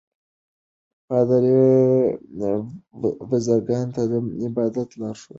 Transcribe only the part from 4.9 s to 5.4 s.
لارښوونه کوي.